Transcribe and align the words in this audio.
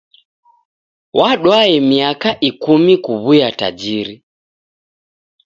Wadwae 1.19 1.75
miaka 1.89 2.29
ikumi 2.49 2.93
kuw'uya 3.03 3.49
tajiri. 3.59 4.15